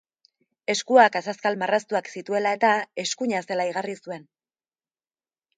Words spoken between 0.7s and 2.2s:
Eskuak azazkal marraztuak